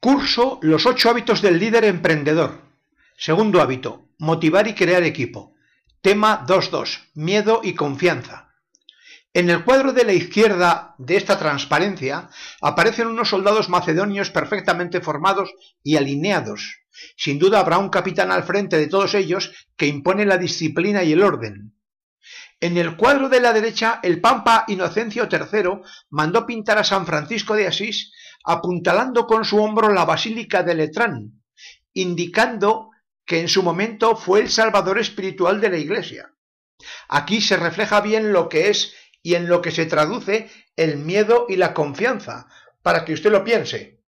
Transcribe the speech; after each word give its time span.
Curso 0.00 0.60
Los 0.62 0.86
ocho 0.86 1.10
hábitos 1.10 1.42
del 1.42 1.58
líder 1.58 1.84
emprendedor. 1.84 2.62
Segundo 3.16 3.60
hábito, 3.60 4.06
motivar 4.18 4.68
y 4.68 4.74
crear 4.74 5.02
equipo. 5.02 5.56
Tema 6.00 6.46
2.2, 6.46 7.08
miedo 7.14 7.62
y 7.64 7.74
confianza. 7.74 8.54
En 9.34 9.50
el 9.50 9.64
cuadro 9.64 9.92
de 9.92 10.04
la 10.04 10.12
izquierda 10.12 10.94
de 10.98 11.16
esta 11.16 11.36
transparencia 11.36 12.30
aparecen 12.60 13.08
unos 13.08 13.30
soldados 13.30 13.68
macedonios 13.68 14.30
perfectamente 14.30 15.00
formados 15.00 15.50
y 15.82 15.96
alineados. 15.96 16.78
Sin 17.16 17.40
duda 17.40 17.58
habrá 17.58 17.78
un 17.78 17.88
capitán 17.88 18.30
al 18.30 18.44
frente 18.44 18.76
de 18.76 18.86
todos 18.86 19.14
ellos 19.14 19.50
que 19.76 19.88
impone 19.88 20.24
la 20.26 20.38
disciplina 20.38 21.02
y 21.02 21.10
el 21.10 21.24
orden. 21.24 21.74
En 22.60 22.76
el 22.76 22.96
cuadro 22.96 23.28
de 23.28 23.40
la 23.40 23.52
derecha, 23.52 23.98
el 24.04 24.20
Pampa 24.20 24.64
Inocencio 24.68 25.28
III 25.28 25.80
mandó 26.10 26.46
pintar 26.46 26.78
a 26.78 26.84
San 26.84 27.04
Francisco 27.04 27.56
de 27.56 27.66
Asís 27.66 28.12
apuntalando 28.44 29.26
con 29.26 29.44
su 29.44 29.62
hombro 29.62 29.92
la 29.92 30.04
Basílica 30.04 30.62
de 30.62 30.74
Letrán, 30.74 31.42
indicando 31.92 32.90
que 33.24 33.40
en 33.40 33.48
su 33.48 33.62
momento 33.62 34.16
fue 34.16 34.40
el 34.40 34.50
salvador 34.50 34.98
espiritual 34.98 35.60
de 35.60 35.70
la 35.70 35.76
Iglesia. 35.76 36.34
Aquí 37.08 37.40
se 37.40 37.56
refleja 37.56 38.00
bien 38.00 38.32
lo 38.32 38.48
que 38.48 38.70
es 38.70 38.94
y 39.22 39.34
en 39.34 39.48
lo 39.48 39.60
que 39.60 39.70
se 39.70 39.86
traduce 39.86 40.50
el 40.76 40.96
miedo 40.96 41.46
y 41.48 41.56
la 41.56 41.74
confianza, 41.74 42.46
para 42.82 43.04
que 43.04 43.12
usted 43.12 43.30
lo 43.30 43.44
piense. 43.44 43.98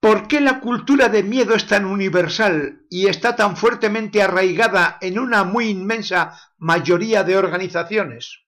¿Por 0.00 0.28
qué 0.28 0.40
la 0.40 0.60
cultura 0.60 1.08
de 1.08 1.22
miedo 1.22 1.54
es 1.54 1.66
tan 1.66 1.84
universal 1.84 2.86
y 2.88 3.08
está 3.08 3.36
tan 3.36 3.56
fuertemente 3.56 4.22
arraigada 4.22 4.96
en 5.00 5.18
una 5.18 5.44
muy 5.44 5.68
inmensa 5.68 6.38
mayoría 6.58 7.22
de 7.22 7.36
organizaciones? 7.36 8.44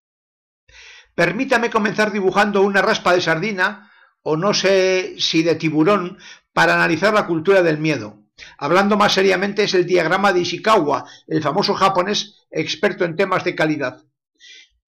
Permítame 1.15 1.69
comenzar 1.69 2.11
dibujando 2.11 2.63
una 2.63 2.81
raspa 2.81 3.13
de 3.13 3.21
sardina 3.21 3.92
o 4.23 4.37
no 4.37 4.55
sé 4.55 5.17
si 5.19 5.43
de 5.43 5.55
tiburón 5.57 6.19
para 6.53 6.75
analizar 6.75 7.13
la 7.13 7.27
cultura 7.27 7.63
del 7.63 7.79
miedo. 7.79 8.19
Hablando 8.59 8.97
más 8.97 9.15
seriamente 9.15 9.65
es 9.65 9.75
el 9.75 9.87
diagrama 9.87 10.33
de 10.33 10.41
Ishikawa, 10.41 11.05
el 11.27 11.43
famoso 11.43 11.75
japonés 11.75 12.47
experto 12.51 13.05
en 13.05 13.17
temas 13.17 13.45
de 13.45 13.55
calidad. 13.55 14.05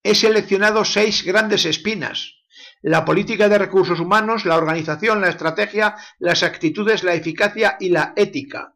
He 0.03 0.15
seleccionado 0.15 0.85
seis 0.85 1.23
grandes 1.23 1.65
espinas. 1.65 2.35
La 2.81 3.05
política 3.05 3.49
de 3.49 3.57
recursos 3.57 3.99
humanos, 3.99 4.45
la 4.45 4.57
organización, 4.57 5.21
la 5.21 5.29
estrategia, 5.29 5.95
las 6.19 6.43
actitudes, 6.43 7.03
la 7.03 7.15
eficacia 7.15 7.77
y 7.79 7.89
la 7.89 8.13
ética. 8.15 8.75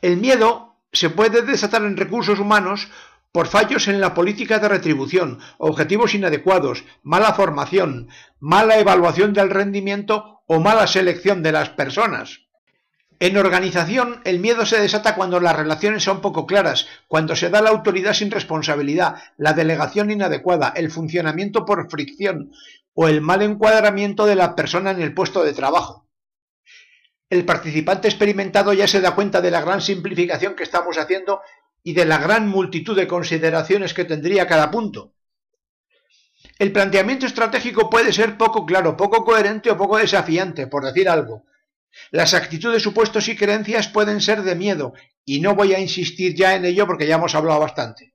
El 0.00 0.16
miedo 0.16 0.80
se 0.92 1.10
puede 1.10 1.42
desatar 1.42 1.82
en 1.82 1.96
recursos 1.96 2.38
humanos 2.38 2.88
por 3.32 3.46
fallos 3.46 3.88
en 3.88 4.00
la 4.00 4.14
política 4.14 4.58
de 4.58 4.68
retribución, 4.68 5.38
objetivos 5.58 6.14
inadecuados, 6.14 6.84
mala 7.02 7.34
formación, 7.34 8.08
mala 8.40 8.78
evaluación 8.78 9.32
del 9.32 9.50
rendimiento 9.50 10.42
o 10.46 10.60
mala 10.60 10.86
selección 10.86 11.42
de 11.42 11.52
las 11.52 11.70
personas. 11.70 12.48
En 13.20 13.36
organización, 13.36 14.20
el 14.24 14.38
miedo 14.38 14.64
se 14.64 14.80
desata 14.80 15.16
cuando 15.16 15.40
las 15.40 15.56
relaciones 15.56 16.04
son 16.04 16.20
poco 16.20 16.46
claras, 16.46 16.86
cuando 17.08 17.34
se 17.34 17.50
da 17.50 17.60
la 17.60 17.70
autoridad 17.70 18.14
sin 18.14 18.30
responsabilidad, 18.30 19.16
la 19.36 19.54
delegación 19.54 20.12
inadecuada, 20.12 20.72
el 20.76 20.90
funcionamiento 20.90 21.64
por 21.64 21.90
fricción 21.90 22.52
o 22.94 23.08
el 23.08 23.20
mal 23.20 23.42
encuadramiento 23.42 24.24
de 24.24 24.36
la 24.36 24.54
persona 24.54 24.92
en 24.92 25.02
el 25.02 25.14
puesto 25.14 25.42
de 25.42 25.52
trabajo. 25.52 26.08
El 27.30 27.44
participante 27.44 28.08
experimentado 28.08 28.72
ya 28.72 28.88
se 28.88 29.00
da 29.00 29.14
cuenta 29.14 29.40
de 29.40 29.50
la 29.50 29.60
gran 29.60 29.82
simplificación 29.82 30.54
que 30.54 30.62
estamos 30.62 30.96
haciendo 30.96 31.40
y 31.82 31.92
de 31.92 32.04
la 32.04 32.18
gran 32.18 32.48
multitud 32.48 32.96
de 32.96 33.06
consideraciones 33.06 33.94
que 33.94 34.04
tendría 34.04 34.46
cada 34.46 34.70
punto. 34.70 35.14
El 36.58 36.72
planteamiento 36.72 37.26
estratégico 37.26 37.88
puede 37.88 38.12
ser 38.12 38.36
poco 38.36 38.66
claro, 38.66 38.96
poco 38.96 39.24
coherente 39.24 39.70
o 39.70 39.76
poco 39.76 39.98
desafiante, 39.98 40.66
por 40.66 40.84
decir 40.84 41.08
algo. 41.08 41.44
Las 42.10 42.34
actitudes, 42.34 42.82
supuestos 42.82 43.28
y 43.28 43.36
creencias 43.36 43.88
pueden 43.88 44.20
ser 44.20 44.42
de 44.42 44.54
miedo, 44.54 44.92
y 45.24 45.40
no 45.40 45.54
voy 45.54 45.74
a 45.74 45.80
insistir 45.80 46.34
ya 46.34 46.54
en 46.54 46.64
ello 46.64 46.86
porque 46.86 47.06
ya 47.06 47.16
hemos 47.16 47.34
hablado 47.34 47.60
bastante. 47.60 48.14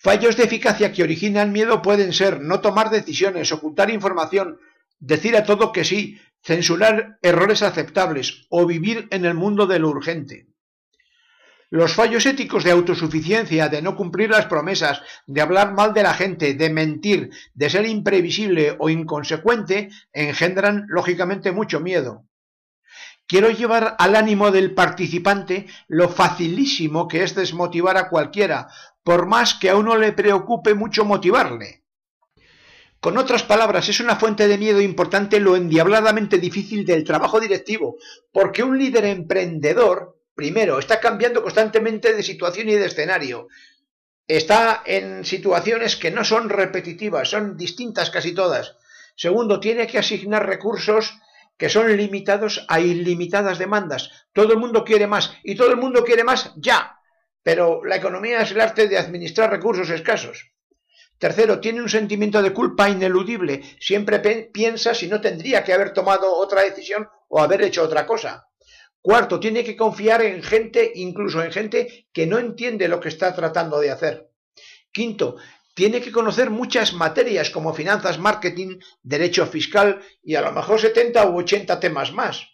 Fallos 0.00 0.36
de 0.36 0.44
eficacia 0.44 0.92
que 0.92 1.02
originan 1.02 1.52
miedo 1.52 1.82
pueden 1.82 2.12
ser 2.12 2.40
no 2.40 2.60
tomar 2.60 2.90
decisiones, 2.90 3.50
ocultar 3.50 3.90
información, 3.90 4.58
decir 5.00 5.36
a 5.36 5.44
todo 5.44 5.72
que 5.72 5.84
sí, 5.84 6.20
censurar 6.42 7.18
errores 7.22 7.62
aceptables 7.62 8.46
o 8.48 8.64
vivir 8.64 9.08
en 9.10 9.24
el 9.24 9.34
mundo 9.34 9.66
de 9.66 9.80
lo 9.80 9.88
urgente. 9.88 10.46
Los 11.70 11.92
fallos 11.92 12.24
éticos 12.24 12.64
de 12.64 12.70
autosuficiencia, 12.70 13.68
de 13.68 13.82
no 13.82 13.94
cumplir 13.94 14.30
las 14.30 14.46
promesas, 14.46 15.02
de 15.26 15.42
hablar 15.42 15.74
mal 15.74 15.92
de 15.92 16.02
la 16.02 16.14
gente, 16.14 16.54
de 16.54 16.70
mentir, 16.70 17.30
de 17.52 17.68
ser 17.68 17.84
imprevisible 17.86 18.74
o 18.78 18.88
inconsecuente, 18.88 19.90
engendran 20.12 20.86
lógicamente 20.88 21.52
mucho 21.52 21.80
miedo. 21.80 22.24
Quiero 23.26 23.50
llevar 23.50 23.96
al 23.98 24.16
ánimo 24.16 24.50
del 24.50 24.72
participante 24.72 25.66
lo 25.88 26.08
facilísimo 26.08 27.06
que 27.06 27.22
es 27.22 27.34
desmotivar 27.34 27.98
a 27.98 28.08
cualquiera, 28.08 28.68
por 29.02 29.26
más 29.26 29.52
que 29.52 29.68
a 29.68 29.76
uno 29.76 29.96
le 29.98 30.12
preocupe 30.12 30.72
mucho 30.72 31.04
motivarle. 31.04 31.84
Con 33.00 33.18
otras 33.18 33.42
palabras, 33.42 33.90
es 33.90 34.00
una 34.00 34.16
fuente 34.16 34.48
de 34.48 34.56
miedo 34.56 34.80
importante 34.80 35.38
lo 35.38 35.54
endiabladamente 35.54 36.38
difícil 36.38 36.86
del 36.86 37.04
trabajo 37.04 37.38
directivo, 37.38 37.96
porque 38.32 38.62
un 38.62 38.78
líder 38.78 39.04
emprendedor 39.04 40.17
Primero, 40.38 40.78
está 40.78 41.00
cambiando 41.00 41.42
constantemente 41.42 42.14
de 42.14 42.22
situación 42.22 42.68
y 42.68 42.76
de 42.76 42.86
escenario. 42.86 43.48
Está 44.28 44.84
en 44.86 45.24
situaciones 45.24 45.96
que 45.96 46.12
no 46.12 46.22
son 46.22 46.48
repetitivas, 46.48 47.28
son 47.28 47.56
distintas 47.56 48.10
casi 48.10 48.32
todas. 48.34 48.76
Segundo, 49.16 49.58
tiene 49.58 49.88
que 49.88 49.98
asignar 49.98 50.46
recursos 50.46 51.18
que 51.56 51.68
son 51.68 51.96
limitados 51.96 52.64
a 52.68 52.78
ilimitadas 52.78 53.58
demandas. 53.58 54.12
Todo 54.32 54.52
el 54.52 54.60
mundo 54.60 54.84
quiere 54.84 55.08
más 55.08 55.32
y 55.42 55.56
todo 55.56 55.72
el 55.72 55.76
mundo 55.76 56.04
quiere 56.04 56.22
más 56.22 56.52
ya. 56.54 57.00
Pero 57.42 57.84
la 57.84 57.96
economía 57.96 58.42
es 58.42 58.52
el 58.52 58.60
arte 58.60 58.86
de 58.86 58.96
administrar 58.96 59.50
recursos 59.50 59.90
escasos. 59.90 60.52
Tercero, 61.18 61.58
tiene 61.58 61.82
un 61.82 61.88
sentimiento 61.88 62.40
de 62.42 62.52
culpa 62.52 62.88
ineludible. 62.88 63.60
Siempre 63.80 64.20
piensa 64.52 64.94
si 64.94 65.08
no 65.08 65.20
tendría 65.20 65.64
que 65.64 65.72
haber 65.72 65.92
tomado 65.92 66.32
otra 66.32 66.62
decisión 66.62 67.08
o 67.26 67.40
haber 67.40 67.62
hecho 67.62 67.82
otra 67.82 68.06
cosa. 68.06 68.47
Cuarto, 69.00 69.38
tiene 69.38 69.64
que 69.64 69.76
confiar 69.76 70.22
en 70.22 70.42
gente, 70.42 70.92
incluso 70.94 71.42
en 71.42 71.52
gente 71.52 72.08
que 72.12 72.26
no 72.26 72.38
entiende 72.38 72.88
lo 72.88 73.00
que 73.00 73.08
está 73.08 73.34
tratando 73.34 73.80
de 73.80 73.90
hacer. 73.90 74.30
Quinto, 74.92 75.36
tiene 75.74 76.00
que 76.00 76.10
conocer 76.10 76.50
muchas 76.50 76.92
materias 76.92 77.50
como 77.50 77.72
finanzas, 77.72 78.18
marketing, 78.18 78.80
derecho 79.02 79.46
fiscal 79.46 80.02
y 80.22 80.34
a 80.34 80.42
lo 80.42 80.52
mejor 80.52 80.80
70 80.80 81.28
u 81.30 81.38
80 81.38 81.78
temas 81.78 82.12
más. 82.12 82.48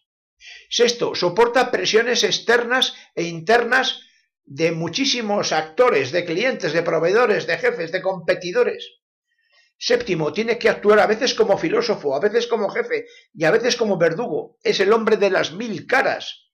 Sexto, 0.69 1.15
soporta 1.15 1.71
presiones 1.71 2.23
externas 2.23 2.95
e 3.15 3.23
internas 3.25 4.03
de 4.45 4.73
muchísimos 4.73 5.53
actores, 5.53 6.13
de 6.13 6.27
clientes, 6.27 6.75
de 6.75 6.83
proveedores, 6.83 7.47
de 7.47 7.57
jefes, 7.57 7.93
de 7.93 8.03
competidores. 8.03 9.01
Séptimo, 9.79 10.33
tiene 10.33 10.59
que 10.59 10.69
actuar 10.69 10.99
a 11.01 11.07
veces 11.07 11.35
como 11.35 11.59
filósofo, 11.59 12.15
a 12.15 12.21
veces 12.21 12.47
como 12.47 12.71
jefe 12.71 13.07
y 13.35 13.45
a 13.45 13.51
veces 13.51 13.77
como 13.77 13.99
verdugo. 13.99 14.59
Es 14.63 14.81
el 14.81 14.93
hombre 14.93 15.17
de 15.17 15.31
las 15.31 15.53
mil 15.53 15.87
caras. 15.87 16.45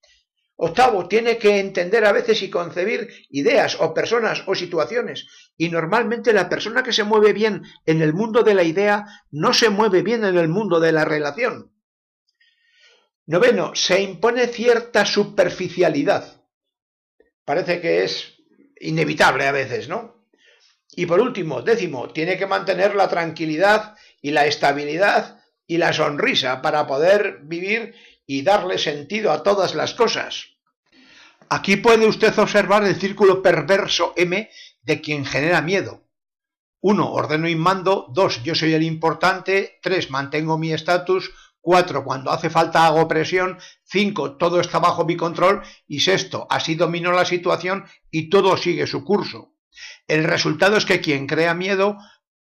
Octavo, 0.63 1.09
tiene 1.09 1.39
que 1.39 1.59
entender 1.59 2.05
a 2.05 2.13
veces 2.13 2.43
y 2.43 2.51
concebir 2.51 3.09
ideas 3.31 3.79
o 3.81 3.95
personas 3.95 4.43
o 4.47 4.55
situaciones. 4.55 5.27
Y 5.57 5.71
normalmente 5.71 6.35
la 6.35 6.51
persona 6.51 6.83
que 6.83 6.93
se 6.93 7.05
mueve 7.05 7.33
bien 7.33 7.63
en 7.87 8.03
el 8.03 8.13
mundo 8.13 8.43
de 8.43 8.55
la 8.55 8.63
idea 8.63 9.07
no 9.31 9.55
se 9.55 9.71
mueve 9.71 10.03
bien 10.03 10.23
en 10.25 10.37
el 10.37 10.49
mundo 10.49 10.79
de 10.79 10.93
la 10.93 11.07
relación. 11.07 11.73
Noveno, 13.25 13.75
se 13.75 14.03
impone 14.03 14.49
cierta 14.49 15.07
superficialidad. 15.07 16.45
Parece 17.45 17.81
que 17.81 18.05
es 18.05 18.43
inevitable 18.81 19.47
a 19.47 19.53
veces, 19.53 19.89
¿no? 19.89 20.20
Y 20.97 21.07
por 21.07 21.21
último, 21.21 21.63
décimo, 21.63 22.09
tiene 22.09 22.37
que 22.37 22.47
mantener 22.47 22.95
la 22.95 23.09
tranquilidad 23.09 23.97
y 24.21 24.33
la 24.33 24.47
estabilidad 24.47 25.41
y 25.67 25.79
la 25.79 25.93
sonrisa 25.93 26.63
para 26.63 26.87
poder 26.87 27.41
vivir 27.43 27.95
y 28.27 28.43
darle 28.43 28.79
sentido 28.79 29.31
a 29.33 29.43
todas 29.43 29.75
las 29.75 29.95
cosas. 29.95 30.57
Aquí 31.49 31.77
puede 31.77 32.07
usted 32.07 32.37
observar 32.39 32.85
el 32.85 32.95
círculo 32.95 33.43
perverso 33.43 34.13
M 34.17 34.49
de 34.83 35.01
quien 35.01 35.25
genera 35.25 35.61
miedo. 35.61 36.05
1. 36.81 37.13
Ordeno 37.13 37.49
y 37.49 37.57
mando. 37.57 38.07
2. 38.11 38.43
Yo 38.43 38.55
soy 38.55 38.73
el 38.73 38.83
importante. 38.83 39.79
3. 39.83 40.11
Mantengo 40.11 40.59
mi 40.59 40.73
estatus. 40.73 41.33
4. 41.61 42.05
Cuando 42.05 42.31
hace 42.31 42.51
falta 42.51 42.87
hago 42.87 43.07
presión. 43.09 43.59
5. 43.85 44.37
Todo 44.37 44.61
está 44.61 44.79
bajo 44.79 45.05
mi 45.05 45.17
control. 45.17 45.63
Y 45.87 46.01
sexto, 46.01 46.47
así 46.49 46.77
domino 46.77 47.13
la 47.13 47.25
situación 47.25 47.85
y 48.11 48.31
todo 48.31 48.57
sigue 48.57 48.87
su 48.87 49.05
curso. 49.05 49.50
El 50.07 50.25
resultado 50.25 50.77
es 50.77 50.85
que 50.85 51.01
quien 51.01 51.27
crea 51.27 51.55
miedo 51.55 51.97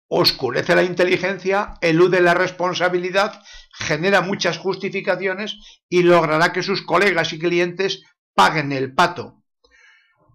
oscurece 0.08 0.75
la 0.75 0.84
inteligencia, 0.84 1.74
elude 1.81 2.22
la 2.22 2.34
responsabilidad, 2.34 3.42
genera 3.72 4.22
muchas 4.22 4.58
justificaciones 4.58 5.58
y 5.90 6.04
logrará 6.04 6.54
que 6.54 6.62
sus 6.62 6.84
colegas 6.84 7.34
y 7.34 7.40
clientes 7.40 8.04
paguen 8.36 8.72
el 8.72 8.94
pato. 8.94 9.44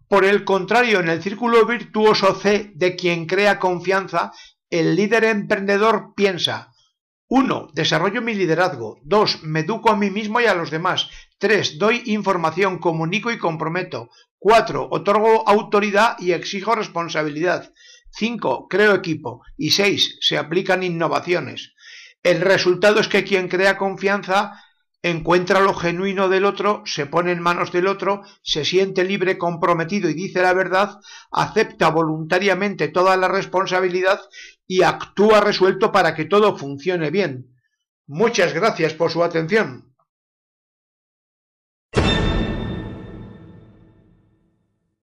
Por 0.08 0.24
el 0.24 0.44
contrario, 0.44 1.00
en 1.00 1.08
el 1.08 1.22
círculo 1.22 1.66
virtuoso 1.66 2.34
C 2.34 2.72
de 2.74 2.96
quien 2.96 3.26
crea 3.26 3.58
confianza, 3.58 4.32
el 4.70 4.96
líder 4.96 5.24
emprendedor 5.24 6.14
piensa, 6.16 6.72
1. 7.28 7.68
Desarrollo 7.74 8.22
mi 8.22 8.34
liderazgo. 8.34 9.00
2. 9.02 9.42
Me 9.42 9.60
educo 9.60 9.90
a 9.90 9.96
mí 9.96 10.10
mismo 10.10 10.40
y 10.40 10.46
a 10.46 10.54
los 10.54 10.70
demás. 10.70 11.10
3. 11.38 11.78
Doy 11.78 12.02
información, 12.06 12.78
comunico 12.78 13.30
y 13.30 13.38
comprometo. 13.38 14.08
4. 14.38 14.88
Otorgo 14.90 15.46
autoridad 15.46 16.16
y 16.18 16.32
exijo 16.32 16.74
responsabilidad. 16.74 17.72
5. 18.12 18.68
Creo 18.68 18.94
equipo. 18.94 19.42
Y 19.58 19.72
6. 19.72 20.18
Se 20.22 20.38
aplican 20.38 20.82
innovaciones. 20.82 21.74
El 22.22 22.40
resultado 22.40 22.98
es 22.98 23.08
que 23.08 23.24
quien 23.24 23.48
crea 23.48 23.76
confianza 23.76 24.64
encuentra 25.02 25.60
lo 25.60 25.74
genuino 25.74 26.28
del 26.28 26.44
otro, 26.44 26.82
se 26.84 27.06
pone 27.06 27.30
en 27.30 27.40
manos 27.40 27.70
del 27.70 27.86
otro, 27.86 28.22
se 28.42 28.64
siente 28.64 29.04
libre, 29.04 29.38
comprometido 29.38 30.10
y 30.10 30.14
dice 30.14 30.42
la 30.42 30.52
verdad, 30.54 30.98
acepta 31.30 31.88
voluntariamente 31.90 32.88
toda 32.88 33.16
la 33.16 33.28
responsabilidad 33.28 34.20
y 34.68 34.82
actúa 34.82 35.40
resuelto 35.40 35.90
para 35.90 36.14
que 36.14 36.26
todo 36.26 36.56
funcione 36.56 37.10
bien. 37.10 37.56
Muchas 38.06 38.52
gracias 38.52 38.92
por 38.92 39.10
su 39.10 39.24
atención. 39.24 39.94